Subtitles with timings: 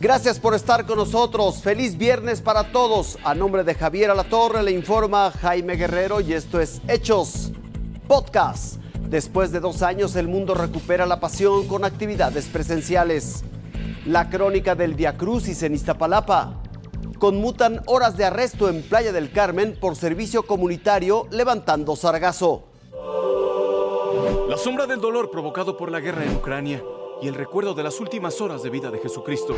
[0.00, 1.60] Gracias por estar con nosotros.
[1.60, 3.18] Feliz viernes para todos.
[3.24, 7.50] A nombre de Javier Alatorre le informa Jaime Guerrero y esto es Hechos
[8.06, 8.76] Podcast.
[9.08, 13.42] Después de dos años el mundo recupera la pasión con actividades presenciales.
[14.06, 16.62] La crónica del Via Crucis en Iztapalapa.
[17.18, 22.68] Conmutan horas de arresto en Playa del Carmen por servicio comunitario levantando sargazo.
[24.48, 26.84] La sombra del dolor provocado por la guerra en Ucrania
[27.20, 29.54] y el recuerdo de las últimas horas de vida de Jesucristo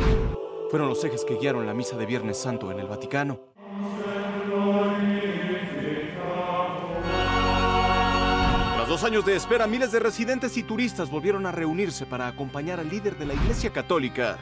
[0.69, 3.39] fueron los ejes que guiaron la misa de Viernes Santo en el Vaticano.
[8.75, 12.79] Tras dos años de espera, miles de residentes y turistas volvieron a reunirse para acompañar
[12.79, 14.37] al líder de la Iglesia Católica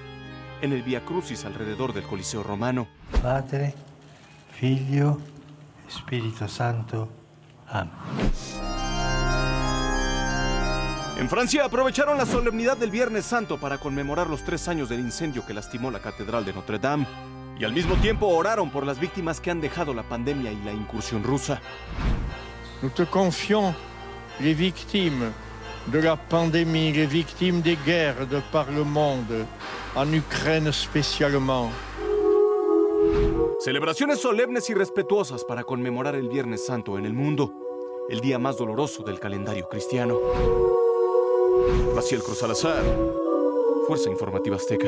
[0.61, 2.87] en el Via Crucis alrededor del Coliseo Romano.
[3.21, 3.73] Padre,
[4.51, 5.19] Figlio,
[5.87, 7.09] Espíritu Santo.
[7.67, 7.91] Amén.
[11.19, 15.45] En Francia aprovecharon la solemnidad del Viernes Santo para conmemorar los tres años del incendio
[15.45, 17.05] que lastimó la Catedral de Notre Dame
[17.59, 20.71] y al mismo tiempo oraron por las víctimas que han dejado la pandemia y la
[20.71, 21.61] incursión rusa.
[22.81, 23.75] Nous te confions
[24.39, 25.33] les victimes
[25.87, 29.45] de la pandémie, les victimes des guerres de par le monde,
[29.97, 31.69] en Ukraine spécialement.
[33.59, 37.53] Celebraciones solemnes y respetuosas para conmemorar el Viernes Santo en el mundo,
[38.09, 40.17] el día más doloroso del calendario cristiano.
[41.99, 42.81] Maciel Cruz Salazar,
[43.85, 44.87] Fuerza Informativa Azteca.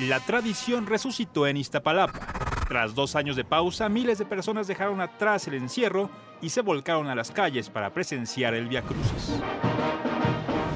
[0.00, 2.26] La tradición resucitó en Iztapalapa.
[2.68, 6.10] Tras dos años de pausa, miles de personas dejaron atrás el encierro
[6.42, 9.40] y se volcaron a las calles para presenciar el Via Crucis.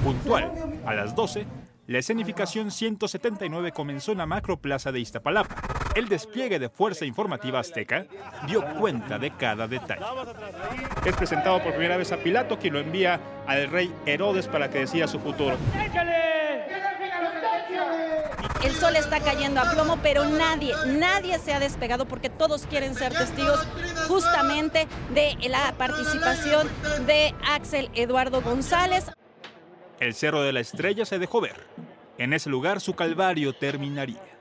[0.02, 1.46] Puntual, a las 12,
[1.88, 5.75] la escenificación 179 comenzó en la macroplaza de Iztapalapa.
[5.96, 8.04] El despliegue de Fuerza Informativa Azteca
[8.46, 10.04] dio cuenta de cada detalle.
[11.06, 14.80] Es presentado por primera vez a Pilato, quien lo envía al rey Herodes para que
[14.80, 15.56] decida su futuro.
[18.62, 22.94] El sol está cayendo a plomo, pero nadie, nadie se ha despegado porque todos quieren
[22.94, 23.66] ser testigos
[24.06, 26.68] justamente de la participación
[27.06, 29.06] de Axel Eduardo González.
[29.98, 31.66] El Cerro de la Estrella se dejó ver.
[32.18, 34.35] En ese lugar su calvario terminaría.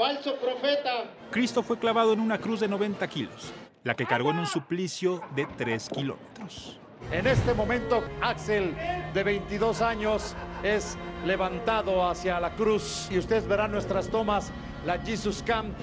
[0.00, 1.10] ¡Falso profeta!
[1.30, 3.52] Cristo fue clavado en una cruz de 90 kilos,
[3.84, 6.80] la que cargó en un suplicio de 3 kilómetros.
[7.12, 8.74] En este momento, Axel,
[9.12, 10.96] de 22 años, es
[11.26, 14.50] levantado hacia la cruz y ustedes verán nuestras tomas,
[14.86, 15.76] la Jesus Camp.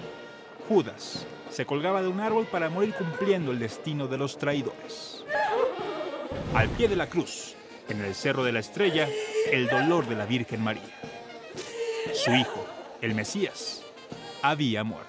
[0.68, 5.24] Judas se colgaba de un árbol para morir cumpliendo el destino de los traidores.
[6.56, 7.54] Al pie de la cruz,
[7.88, 9.08] en el Cerro de la Estrella,
[9.52, 10.90] el dolor de la Virgen María.
[12.16, 12.66] Su hijo,
[13.00, 13.84] el Mesías,
[14.42, 15.08] había muerto.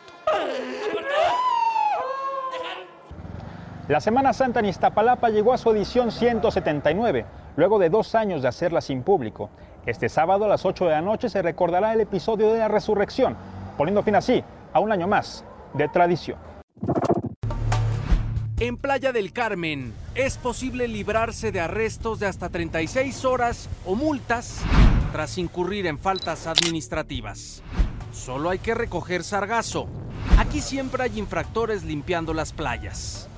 [3.88, 7.24] La Semana Santa en Iztapalapa llegó a su edición 179,
[7.56, 9.48] luego de dos años de hacerla sin público.
[9.86, 13.34] Este sábado a las 8 de la noche se recordará el episodio de la resurrección,
[13.78, 14.44] poniendo fin así
[14.74, 16.38] a un año más de tradición.
[18.60, 24.62] En Playa del Carmen es posible librarse de arrestos de hasta 36 horas o multas
[25.12, 27.62] tras incurrir en faltas administrativas.
[28.12, 29.88] Solo hay que recoger sargazo.
[30.38, 33.28] Aquí siempre hay infractores limpiando las playas.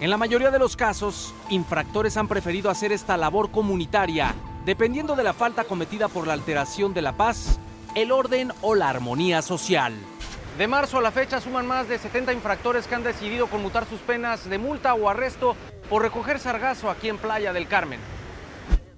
[0.00, 4.34] En la mayoría de los casos, infractores han preferido hacer esta labor comunitaria,
[4.64, 7.58] dependiendo de la falta cometida por la alteración de la paz,
[7.94, 9.94] el orden o la armonía social.
[10.56, 14.00] De marzo a la fecha suman más de 70 infractores que han decidido conmutar sus
[14.00, 15.56] penas de multa o arresto
[15.88, 18.00] por recoger sargazo aquí en Playa del Carmen.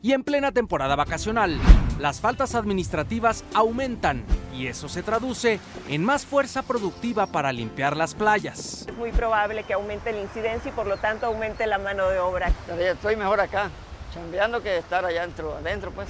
[0.03, 1.61] Y en plena temporada vacacional,
[1.99, 8.15] las faltas administrativas aumentan y eso se traduce en más fuerza productiva para limpiar las
[8.15, 8.87] playas.
[8.89, 12.19] Es muy probable que aumente la incidencia y por lo tanto aumente la mano de
[12.19, 12.53] obra.
[12.79, 13.71] Estoy mejor acá,
[14.13, 16.09] chambeando que estar allá adentro, adentro pues.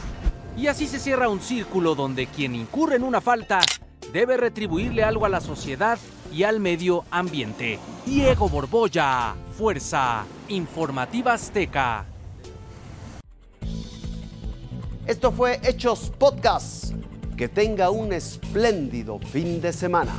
[0.56, 3.60] Y así se cierra un círculo donde quien incurre en una falta
[4.12, 5.98] debe retribuirle algo a la sociedad
[6.32, 7.78] y al medio ambiente.
[8.04, 12.04] Diego Borbolla, Fuerza Informativa Azteca.
[15.06, 16.92] Esto fue Hechos Podcast.
[17.36, 20.12] Que tenga un espléndido fin de semana.